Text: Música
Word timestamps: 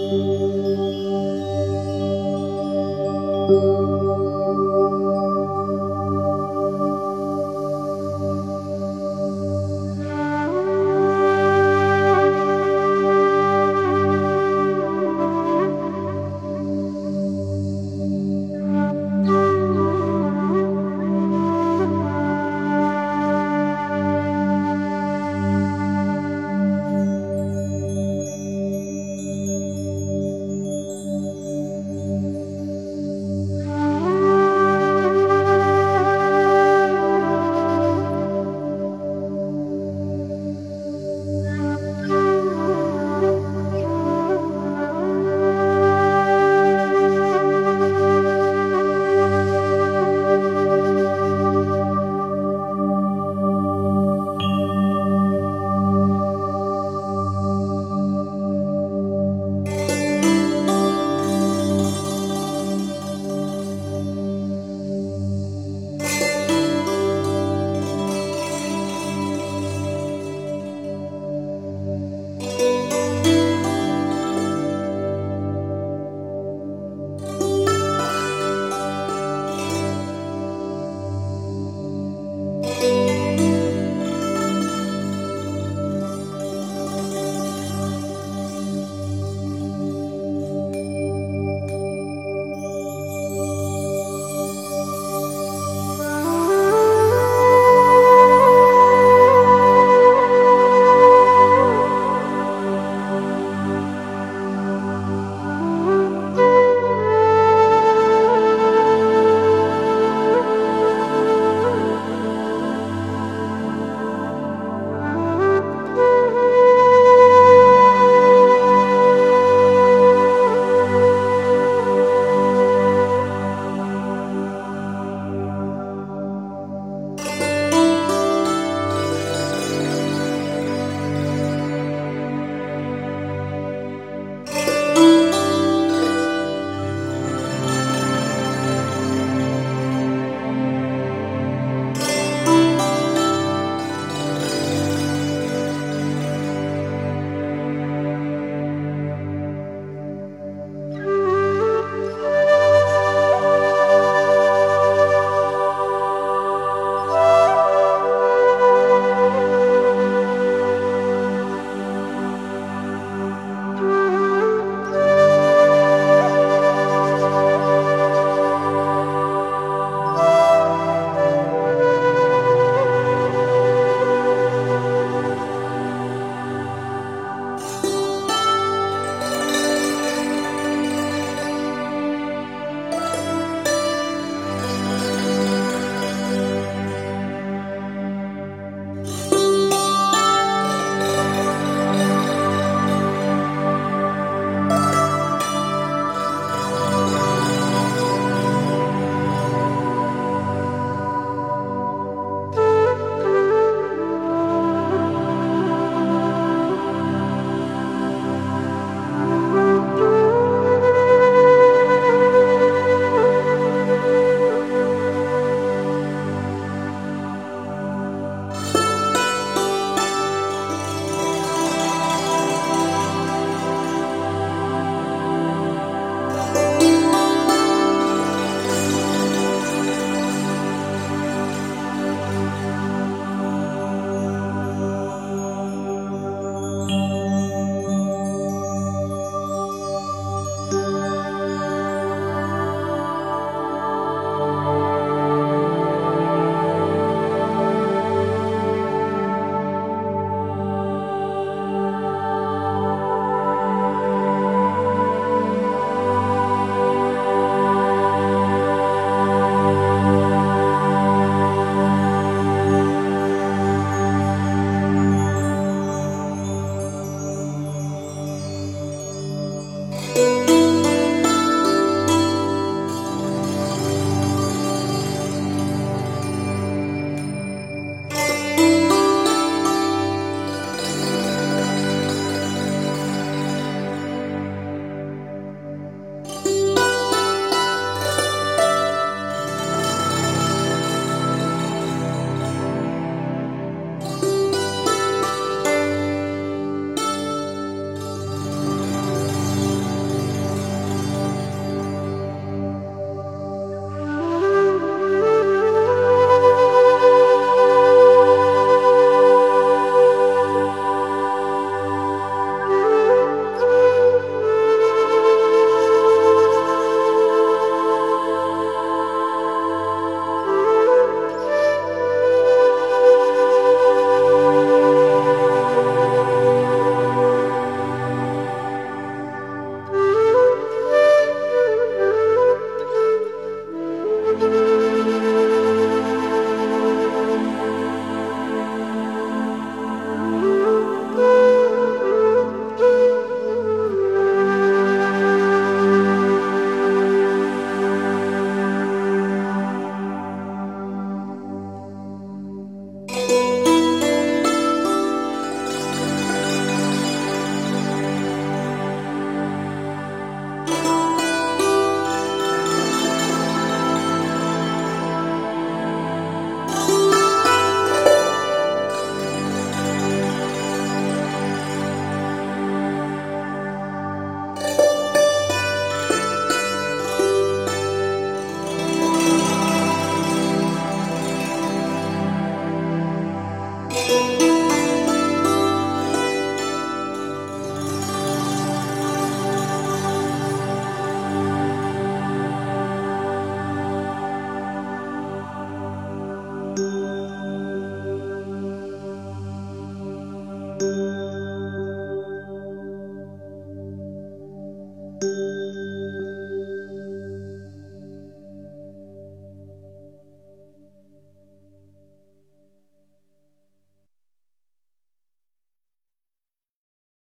Música 0.00 0.39